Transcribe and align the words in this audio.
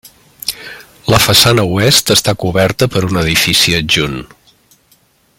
La 1.15 1.19
façana 1.25 1.65
Oest, 1.75 2.13
està 2.15 2.35
coberta 2.45 2.89
per 2.95 3.05
un 3.11 3.21
edifici 3.25 3.75
adjunt. 3.83 4.19